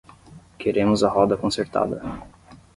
Queremos 0.61 0.99
a 1.03 1.09
roda 1.17 1.37
consertada. 1.43 1.97